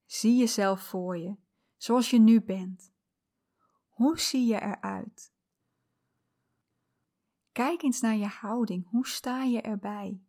Zie 0.04 0.36
jezelf 0.36 0.82
voor 0.82 1.16
je, 1.16 1.36
zoals 1.76 2.10
je 2.10 2.18
nu 2.18 2.42
bent. 2.42 2.92
Hoe 3.88 4.18
zie 4.18 4.46
je 4.46 4.60
eruit? 4.60 5.32
Kijk 7.52 7.82
eens 7.82 8.00
naar 8.00 8.16
je 8.16 8.26
houding. 8.26 8.88
Hoe 8.88 9.06
sta 9.06 9.42
je 9.42 9.60
erbij? 9.60 10.22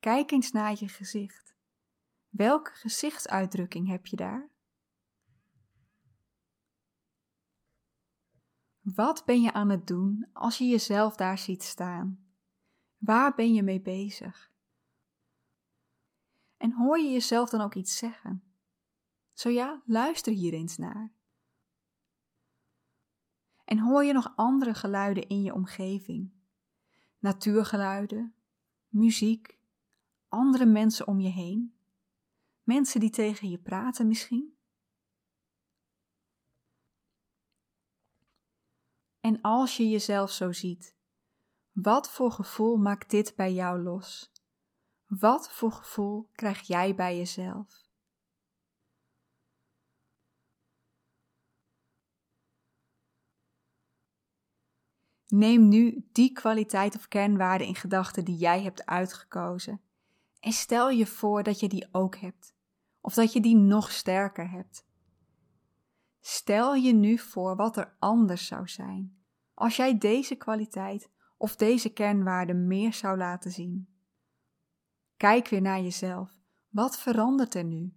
Kijk 0.00 0.30
eens 0.30 0.50
naar 0.50 0.76
je 0.78 0.88
gezicht. 0.88 1.54
Welke 2.28 2.70
gezichtsuitdrukking 2.70 3.88
heb 3.88 4.06
je 4.06 4.16
daar? 4.16 4.50
Wat 8.80 9.24
ben 9.24 9.42
je 9.42 9.52
aan 9.52 9.68
het 9.68 9.86
doen 9.86 10.28
als 10.32 10.58
je 10.58 10.64
jezelf 10.64 11.16
daar 11.16 11.38
ziet 11.38 11.62
staan? 11.62 12.23
Waar 13.04 13.34
ben 13.34 13.54
je 13.54 13.62
mee 13.62 13.80
bezig? 13.80 14.52
En 16.56 16.72
hoor 16.72 16.98
je 16.98 17.10
jezelf 17.10 17.50
dan 17.50 17.60
ook 17.60 17.74
iets 17.74 17.96
zeggen? 17.96 18.42
Zo 19.32 19.48
ja, 19.48 19.82
luister 19.86 20.32
hier 20.32 20.52
eens 20.52 20.76
naar. 20.76 21.12
En 23.64 23.78
hoor 23.78 24.04
je 24.04 24.12
nog 24.12 24.32
andere 24.36 24.74
geluiden 24.74 25.28
in 25.28 25.42
je 25.42 25.54
omgeving? 25.54 26.32
Natuurgeluiden, 27.18 28.34
muziek, 28.88 29.58
andere 30.28 30.66
mensen 30.66 31.06
om 31.06 31.20
je 31.20 31.30
heen? 31.30 31.74
Mensen 32.62 33.00
die 33.00 33.10
tegen 33.10 33.50
je 33.50 33.58
praten 33.58 34.08
misschien? 34.08 34.56
En 39.20 39.40
als 39.40 39.76
je 39.76 39.88
jezelf 39.88 40.30
zo 40.30 40.52
ziet, 40.52 40.94
wat 41.74 42.10
voor 42.10 42.30
gevoel 42.32 42.76
maakt 42.76 43.10
dit 43.10 43.34
bij 43.36 43.52
jou 43.52 43.82
los? 43.82 44.32
Wat 45.06 45.50
voor 45.50 45.72
gevoel 45.72 46.28
krijg 46.32 46.60
jij 46.60 46.94
bij 46.94 47.16
jezelf? 47.16 47.82
Neem 55.26 55.68
nu 55.68 56.08
die 56.12 56.32
kwaliteit 56.32 56.96
of 56.96 57.08
kernwaarde 57.08 57.66
in 57.66 57.74
gedachten 57.74 58.24
die 58.24 58.36
jij 58.36 58.62
hebt 58.62 58.86
uitgekozen 58.86 59.80
en 60.40 60.52
stel 60.52 60.90
je 60.90 61.06
voor 61.06 61.42
dat 61.42 61.60
je 61.60 61.68
die 61.68 61.88
ook 61.92 62.16
hebt, 62.16 62.54
of 63.00 63.14
dat 63.14 63.32
je 63.32 63.40
die 63.40 63.56
nog 63.56 63.90
sterker 63.90 64.50
hebt. 64.50 64.86
Stel 66.20 66.74
je 66.74 66.92
nu 66.92 67.18
voor 67.18 67.56
wat 67.56 67.76
er 67.76 67.96
anders 67.98 68.46
zou 68.46 68.68
zijn 68.68 69.24
als 69.54 69.76
jij 69.76 69.98
deze 69.98 70.34
kwaliteit 70.34 71.10
of 71.44 71.56
deze 71.56 71.92
kernwaarde 71.92 72.54
meer 72.54 72.92
zou 72.92 73.16
laten 73.16 73.50
zien. 73.50 73.88
Kijk 75.16 75.48
weer 75.48 75.60
naar 75.60 75.80
jezelf. 75.80 76.40
Wat 76.68 76.98
verandert 76.98 77.54
er 77.54 77.64
nu? 77.64 77.94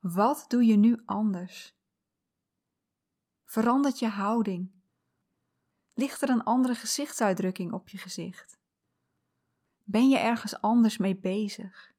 Wat 0.00 0.44
doe 0.48 0.64
je 0.64 0.76
nu 0.76 1.02
anders? 1.04 1.76
Verandert 3.44 3.98
je 3.98 4.08
houding? 4.08 4.72
Ligt 5.92 6.22
er 6.22 6.28
een 6.28 6.42
andere 6.42 6.74
gezichtsuitdrukking 6.74 7.72
op 7.72 7.88
je 7.88 7.98
gezicht? 7.98 8.58
Ben 9.82 10.08
je 10.08 10.18
ergens 10.18 10.60
anders 10.60 10.96
mee 10.96 11.16
bezig? 11.16 11.92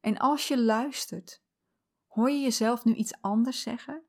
En 0.00 0.18
als 0.18 0.48
je 0.48 0.58
luistert, 0.58 1.42
hoor 2.18 2.30
je 2.30 2.40
jezelf 2.40 2.84
nu 2.84 2.94
iets 2.94 3.20
anders 3.20 3.62
zeggen? 3.62 4.06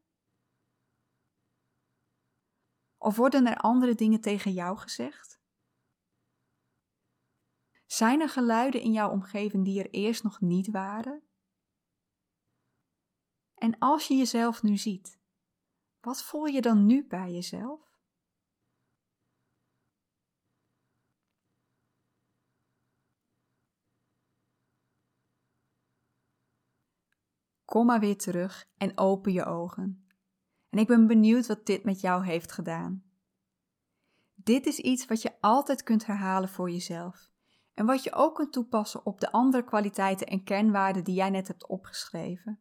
Of 2.97 3.15
worden 3.15 3.47
er 3.47 3.57
andere 3.57 3.95
dingen 3.95 4.21
tegen 4.21 4.51
jou 4.51 4.77
gezegd? 4.77 5.41
Zijn 7.85 8.21
er 8.21 8.29
geluiden 8.29 8.81
in 8.81 8.91
jouw 8.91 9.11
omgeving 9.11 9.65
die 9.65 9.79
er 9.79 9.89
eerst 9.89 10.23
nog 10.23 10.41
niet 10.41 10.71
waren? 10.71 11.23
En 13.53 13.77
als 13.77 14.07
je 14.07 14.15
jezelf 14.15 14.63
nu 14.63 14.77
ziet, 14.77 15.19
wat 15.99 16.23
voel 16.23 16.45
je 16.45 16.61
dan 16.61 16.85
nu 16.85 17.07
bij 17.07 17.31
jezelf? 17.31 17.88
Kom 27.69 27.85
maar 27.85 27.99
weer 27.99 28.17
terug 28.17 28.67
en 28.77 28.97
open 28.97 29.31
je 29.31 29.45
ogen. 29.45 30.07
En 30.69 30.79
ik 30.79 30.87
ben 30.87 31.07
benieuwd 31.07 31.47
wat 31.47 31.65
dit 31.65 31.83
met 31.83 32.01
jou 32.01 32.25
heeft 32.25 32.51
gedaan. 32.51 33.03
Dit 34.35 34.65
is 34.65 34.79
iets 34.79 35.05
wat 35.05 35.21
je 35.21 35.31
altijd 35.39 35.83
kunt 35.83 36.05
herhalen 36.05 36.49
voor 36.49 36.69
jezelf. 36.69 37.31
En 37.73 37.85
wat 37.85 38.03
je 38.03 38.13
ook 38.13 38.35
kunt 38.35 38.51
toepassen 38.51 39.05
op 39.05 39.19
de 39.19 39.31
andere 39.31 39.63
kwaliteiten 39.63 40.27
en 40.27 40.43
kernwaarden 40.43 41.03
die 41.03 41.15
jij 41.15 41.29
net 41.29 41.47
hebt 41.47 41.67
opgeschreven. 41.67 42.59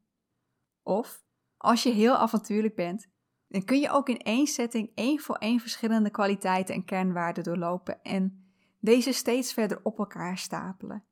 Of, 0.83 1.25
als 1.57 1.83
je 1.83 1.91
heel 1.91 2.17
avontuurlijk 2.17 2.75
bent, 2.75 3.09
dan 3.47 3.65
kun 3.65 3.81
je 3.81 3.91
ook 3.91 4.09
in 4.09 4.19
één 4.19 4.47
setting 4.47 4.91
één 4.95 5.21
voor 5.21 5.37
één 5.37 5.61
verschillende 5.61 6.11
kwaliteiten 6.11 6.75
en 6.75 6.85
kernwaarden 6.85 7.45
doorlopen 7.45 8.03
en 8.03 8.53
deze 8.81 9.13
steeds 9.13 9.53
verder 9.53 9.81
op 9.83 9.99
elkaar 9.99 10.39
stapelen. 10.39 11.05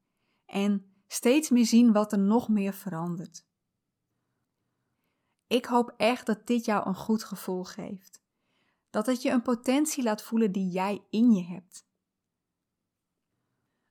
En 0.46 0.94
steeds 1.06 1.50
meer 1.50 1.66
zien 1.66 1.92
wat 1.92 2.12
er 2.12 2.18
nog 2.18 2.48
meer 2.48 2.72
verandert. 2.72 3.46
Ik 5.46 5.64
hoop 5.64 5.94
echt 5.96 6.26
dat 6.26 6.46
dit 6.46 6.64
jou 6.64 6.88
een 6.88 6.94
goed 6.94 7.24
gevoel 7.24 7.64
geeft. 7.64 8.22
Dat 8.90 9.06
het 9.06 9.22
je 9.22 9.30
een 9.30 9.42
potentie 9.42 10.02
laat 10.02 10.22
voelen 10.22 10.52
die 10.52 10.70
jij 10.70 11.04
in 11.10 11.32
je 11.32 11.44
hebt. 11.44 11.86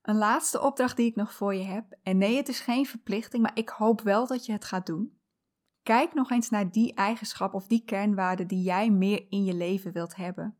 Een 0.02 0.18
laatste 0.18 0.62
opdracht 0.62 0.98
die 0.98 1.06
ik 1.06 1.16
nog 1.16 1.34
voor 1.34 1.54
je 1.56 1.64
heb, 1.64 1.98
en 2.04 2.18
nee, 2.18 2.38
het 2.38 2.48
is 2.48 2.60
geen 2.60 2.86
verplichting, 2.86 3.44
maar 3.44 3.58
ik 3.58 3.70
hoop 3.70 4.02
wel 4.02 4.28
dat 4.28 4.46
je 4.46 4.52
het 4.52 4.66
gaat 4.66 4.86
doen. 4.86 5.20
Kijk 5.84 6.14
nog 6.14 6.32
eens 6.32 6.50
naar 6.50 6.72
die 6.72 6.94
eigenschap 6.94 7.54
of 7.54 7.68
die 7.68 7.84
kernwaarde 7.84 8.46
die 8.46 8.62
jij 8.62 8.90
meer 8.90 9.26
in 9.30 9.44
je 9.44 9.54
leven 9.54 9.92
wilt 9.92 10.16
hebben. 10.16 10.58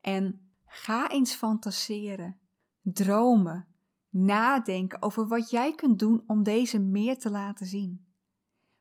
En 0.00 0.54
ga 0.64 1.10
eens 1.10 1.34
fantaseren, 1.34 2.40
dromen, 2.82 3.66
nadenken 4.08 5.02
over 5.02 5.28
wat 5.28 5.50
jij 5.50 5.74
kunt 5.74 5.98
doen 5.98 6.24
om 6.26 6.42
deze 6.42 6.78
meer 6.78 7.18
te 7.18 7.30
laten 7.30 7.66
zien. 7.66 8.09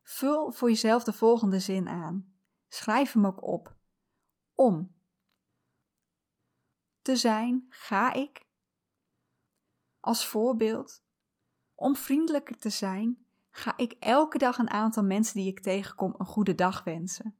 Vul 0.10 0.52
voor 0.52 0.70
jezelf 0.70 1.04
de 1.04 1.14
volgende 1.14 1.60
zin 1.60 1.88
aan. 1.88 2.34
Schrijf 2.68 3.12
hem 3.12 3.26
ook 3.26 3.44
op. 3.44 3.76
Om 4.54 4.96
te 7.02 7.16
zijn 7.16 7.66
ga 7.70 8.14
ik. 8.14 8.48
Als 10.00 10.28
voorbeeld, 10.28 11.04
om 11.76 11.96
vriendelijker 11.96 12.58
te 12.58 12.70
zijn, 12.70 13.26
ga 13.50 13.78
ik 13.78 13.92
elke 13.92 14.38
dag 14.38 14.58
een 14.58 14.70
aantal 14.70 15.04
mensen 15.04 15.36
die 15.36 15.48
ik 15.48 15.60
tegenkom 15.60 16.16
een 16.18 16.26
goede 16.26 16.56
dag 16.56 16.84
wensen. 16.84 17.38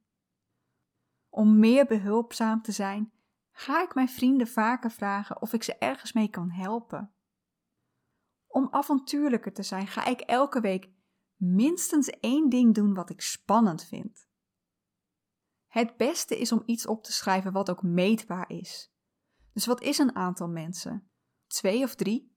Om 1.28 1.58
meer 1.58 1.86
behulpzaam 1.86 2.62
te 2.62 2.72
zijn, 2.72 3.12
ga 3.52 3.82
ik 3.82 3.94
mijn 3.94 4.08
vrienden 4.08 4.48
vaker 4.48 4.90
vragen 4.90 5.42
of 5.42 5.52
ik 5.52 5.62
ze 5.62 5.78
ergens 5.78 6.12
mee 6.12 6.28
kan 6.28 6.50
helpen. 6.50 7.14
Om 8.46 8.68
avontuurlijker 8.70 9.52
te 9.52 9.62
zijn, 9.62 9.86
ga 9.86 10.04
ik 10.04 10.20
elke 10.20 10.60
week 10.60 10.98
minstens 11.40 12.08
één 12.08 12.48
ding 12.48 12.74
doen 12.74 12.94
wat 12.94 13.10
ik 13.10 13.20
spannend 13.20 13.84
vind. 13.84 14.28
Het 15.66 15.96
beste 15.96 16.38
is 16.38 16.52
om 16.52 16.62
iets 16.66 16.86
op 16.86 17.02
te 17.02 17.12
schrijven 17.12 17.52
wat 17.52 17.70
ook 17.70 17.82
meetbaar 17.82 18.50
is. 18.50 18.92
Dus 19.52 19.66
wat 19.66 19.80
is 19.80 19.98
een 19.98 20.14
aantal 20.14 20.48
mensen? 20.48 21.10
Twee 21.46 21.82
of 21.82 21.94
drie? 21.94 22.36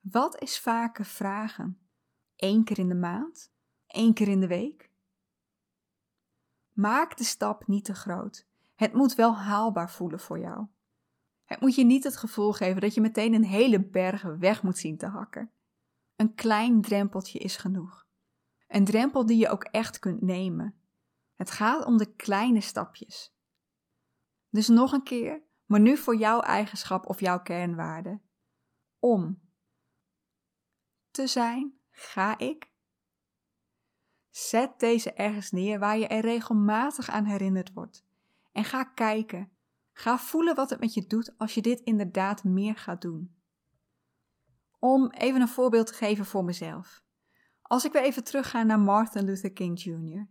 Wat 0.00 0.40
is 0.40 0.58
vaker 0.58 1.04
vragen? 1.04 1.88
Eén 2.36 2.64
keer 2.64 2.78
in 2.78 2.88
de 2.88 2.94
maand? 2.94 3.52
Eén 3.86 4.14
keer 4.14 4.28
in 4.28 4.40
de 4.40 4.46
week? 4.46 4.90
Maak 6.72 7.16
de 7.16 7.24
stap 7.24 7.66
niet 7.66 7.84
te 7.84 7.94
groot. 7.94 8.46
Het 8.74 8.92
moet 8.92 9.14
wel 9.14 9.36
haalbaar 9.36 9.90
voelen 9.90 10.20
voor 10.20 10.38
jou. 10.38 10.66
Het 11.44 11.60
moet 11.60 11.74
je 11.74 11.84
niet 11.84 12.04
het 12.04 12.16
gevoel 12.16 12.52
geven 12.52 12.80
dat 12.80 12.94
je 12.94 13.00
meteen 13.00 13.34
een 13.34 13.44
hele 13.44 13.84
berg 13.84 14.22
weg 14.22 14.62
moet 14.62 14.78
zien 14.78 14.96
te 14.96 15.06
hakken. 15.06 15.50
Een 16.16 16.34
klein 16.34 16.80
drempeltje 16.80 17.38
is 17.38 17.56
genoeg. 17.56 18.03
Een 18.74 18.84
drempel 18.84 19.26
die 19.26 19.36
je 19.36 19.48
ook 19.48 19.64
echt 19.64 19.98
kunt 19.98 20.22
nemen. 20.22 20.74
Het 21.34 21.50
gaat 21.50 21.84
om 21.84 21.96
de 21.96 22.14
kleine 22.14 22.60
stapjes. 22.60 23.34
Dus 24.48 24.68
nog 24.68 24.92
een 24.92 25.02
keer, 25.02 25.42
maar 25.64 25.80
nu 25.80 25.96
voor 25.96 26.16
jouw 26.16 26.40
eigenschap 26.40 27.06
of 27.06 27.20
jouw 27.20 27.42
kernwaarde. 27.42 28.20
Om 28.98 29.40
te 31.10 31.26
zijn, 31.26 31.78
Ga 31.90 32.38
ik? 32.38 32.72
Zet 34.30 34.78
deze 34.80 35.12
ergens 35.12 35.50
neer 35.50 35.78
waar 35.78 35.98
je 35.98 36.06
er 36.06 36.20
regelmatig 36.20 37.10
aan 37.10 37.24
herinnerd 37.24 37.72
wordt. 37.72 38.06
En 38.52 38.64
ga 38.64 38.84
kijken. 38.84 39.52
Ga 39.92 40.18
voelen 40.18 40.54
wat 40.54 40.70
het 40.70 40.80
met 40.80 40.94
je 40.94 41.06
doet 41.06 41.38
als 41.38 41.54
je 41.54 41.62
dit 41.62 41.80
inderdaad 41.80 42.44
meer 42.44 42.76
gaat 42.76 43.02
doen. 43.02 43.36
Om 44.78 45.10
even 45.10 45.40
een 45.40 45.48
voorbeeld 45.48 45.86
te 45.86 45.94
geven 45.94 46.26
voor 46.26 46.44
mezelf. 46.44 47.03
Als 47.66 47.84
ik 47.84 47.92
weer 47.92 48.02
even 48.02 48.24
terugga 48.24 48.62
naar 48.62 48.78
Martin 48.78 49.24
Luther 49.24 49.52
King 49.52 49.82
Jr. 49.82 50.26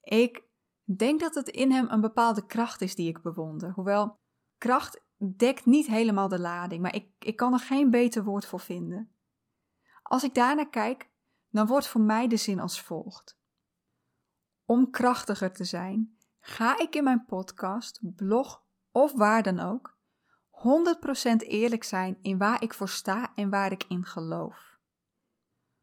Ik 0.00 0.42
denk 0.84 1.20
dat 1.20 1.34
het 1.34 1.48
in 1.48 1.72
hem 1.72 1.90
een 1.90 2.00
bepaalde 2.00 2.46
kracht 2.46 2.80
is 2.80 2.94
die 2.94 3.08
ik 3.08 3.22
bewonder. 3.22 3.70
Hoewel 3.70 4.18
kracht 4.58 5.00
dekt 5.36 5.66
niet 5.66 5.86
helemaal 5.86 6.28
de 6.28 6.38
lading, 6.38 6.82
maar 6.82 6.94
ik, 6.94 7.08
ik 7.18 7.36
kan 7.36 7.52
er 7.52 7.60
geen 7.60 7.90
beter 7.90 8.24
woord 8.24 8.46
voor 8.46 8.60
vinden. 8.60 9.12
Als 10.02 10.24
ik 10.24 10.34
daarnaar 10.34 10.68
kijk, 10.68 11.10
dan 11.50 11.66
wordt 11.66 11.86
voor 11.86 12.00
mij 12.00 12.28
de 12.28 12.36
zin 12.36 12.60
als 12.60 12.80
volgt. 12.80 13.38
Om 14.64 14.90
krachtiger 14.90 15.52
te 15.52 15.64
zijn, 15.64 16.16
ga 16.40 16.78
ik 16.78 16.94
in 16.94 17.04
mijn 17.04 17.24
podcast, 17.24 18.00
blog 18.02 18.62
of 18.90 19.12
waar 19.12 19.42
dan 19.42 19.60
ook 19.60 19.96
100% 20.50 21.36
eerlijk 21.36 21.84
zijn 21.84 22.18
in 22.22 22.38
waar 22.38 22.62
ik 22.62 22.74
voor 22.74 22.88
sta 22.88 23.34
en 23.34 23.50
waar 23.50 23.72
ik 23.72 23.84
in 23.88 24.04
geloof. 24.04 24.71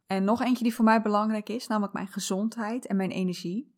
En 0.09 0.23
nog 0.23 0.41
eentje 0.41 0.63
die 0.63 0.73
voor 0.73 0.85
mij 0.85 1.01
belangrijk 1.01 1.49
is, 1.49 1.67
namelijk 1.67 1.93
mijn 1.93 2.07
gezondheid 2.07 2.85
en 2.85 2.95
mijn 2.95 3.11
energie. 3.11 3.75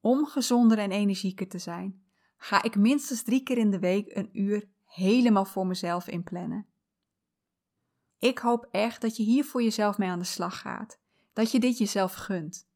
Om 0.00 0.26
gezonder 0.26 0.78
en 0.78 0.90
energieker 0.90 1.48
te 1.48 1.58
zijn, 1.58 2.02
ga 2.36 2.62
ik 2.62 2.76
minstens 2.76 3.22
drie 3.22 3.42
keer 3.42 3.58
in 3.58 3.70
de 3.70 3.78
week 3.78 4.16
een 4.16 4.40
uur 4.40 4.68
helemaal 4.84 5.44
voor 5.44 5.66
mezelf 5.66 6.08
inplannen. 6.08 6.66
Ik 8.18 8.38
hoop 8.38 8.68
echt 8.70 9.00
dat 9.00 9.16
je 9.16 9.22
hier 9.22 9.44
voor 9.44 9.62
jezelf 9.62 9.98
mee 9.98 10.08
aan 10.08 10.18
de 10.18 10.24
slag 10.24 10.60
gaat, 10.60 11.00
dat 11.32 11.50
je 11.50 11.60
dit 11.60 11.78
jezelf 11.78 12.14
gunt. 12.14 12.68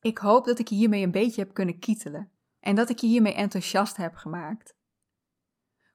Ik 0.00 0.18
hoop 0.18 0.44
dat 0.44 0.58
ik 0.58 0.68
je 0.68 0.74
hiermee 0.74 1.02
een 1.02 1.10
beetje 1.10 1.40
heb 1.40 1.54
kunnen 1.54 1.78
kietelen 1.78 2.30
en 2.60 2.74
dat 2.74 2.88
ik 2.88 2.98
je 2.98 3.06
hiermee 3.06 3.34
enthousiast 3.34 3.96
heb 3.96 4.14
gemaakt. 4.14 4.76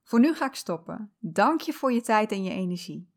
Voor 0.03 0.19
nu 0.19 0.33
ga 0.33 0.45
ik 0.45 0.55
stoppen. 0.55 1.13
Dank 1.19 1.61
je 1.61 1.73
voor 1.73 1.91
je 1.91 2.01
tijd 2.01 2.31
en 2.31 2.43
je 2.43 2.51
energie. 2.51 3.10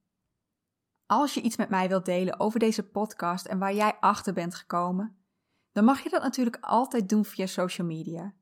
Als 1.06 1.34
je 1.34 1.40
iets 1.40 1.56
met 1.56 1.68
mij 1.68 1.88
wilt 1.88 2.04
delen 2.04 2.40
over 2.40 2.58
deze 2.58 2.82
podcast 2.82 3.46
en 3.46 3.58
waar 3.58 3.74
jij 3.74 3.96
achter 4.00 4.32
bent 4.32 4.54
gekomen, 4.54 5.16
dan 5.72 5.84
mag 5.84 6.00
je 6.00 6.10
dat 6.10 6.22
natuurlijk 6.22 6.58
altijd 6.60 7.08
doen 7.08 7.24
via 7.24 7.46
social 7.46 7.86
media. 7.86 8.34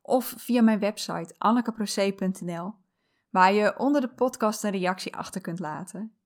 Of 0.00 0.34
via 0.36 0.62
mijn 0.62 0.78
website 0.78 1.34
annekeproce.nl, 1.38 2.74
waar 3.30 3.52
je 3.52 3.78
onder 3.78 4.00
de 4.00 4.08
podcast 4.08 4.64
een 4.64 4.70
reactie 4.70 5.16
achter 5.16 5.40
kunt 5.40 5.58
laten. 5.58 6.16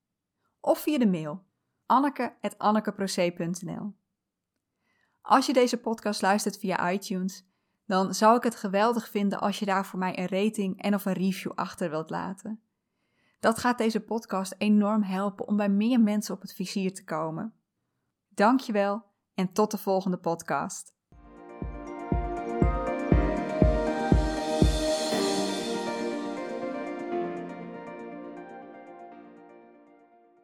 Of 0.59 0.79
via 0.79 0.97
de 0.97 1.07
mail 1.07 1.43
anneke.annekeproce.nl. 1.85 3.93
Als 5.21 5.45
je 5.45 5.53
deze 5.53 5.77
podcast 5.77 6.21
luistert 6.21 6.57
via 6.57 6.91
iTunes, 6.91 7.45
dan 7.85 8.13
zou 8.13 8.37
ik 8.37 8.43
het 8.43 8.55
geweldig 8.55 9.09
vinden 9.09 9.39
als 9.39 9.59
je 9.59 9.65
daar 9.65 9.85
voor 9.85 9.99
mij 9.99 10.19
een 10.19 10.27
rating 10.27 10.81
en 10.81 10.93
of 10.93 11.05
een 11.05 11.13
review 11.13 11.51
achter 11.55 11.89
wilt 11.89 12.09
laten. 12.09 12.61
Dat 13.39 13.59
gaat 13.59 13.77
deze 13.77 13.99
podcast 13.99 14.55
enorm 14.57 15.01
helpen 15.01 15.47
om 15.47 15.57
bij 15.57 15.69
meer 15.69 16.01
mensen 16.01 16.33
op 16.33 16.41
het 16.41 16.53
vizier 16.53 16.93
te 16.93 17.03
komen. 17.03 17.53
Dankjewel 18.27 19.03
en 19.33 19.53
tot 19.53 19.71
de 19.71 19.77
volgende 19.77 20.17
podcast. 20.17 20.97